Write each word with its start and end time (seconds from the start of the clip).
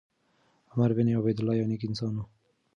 عمر 0.71 0.89
بن 0.97 1.07
عبیدالله 1.19 1.53
یو 1.57 1.69
نېک 1.71 1.81
انسان 1.87 2.13
و. 2.17 2.23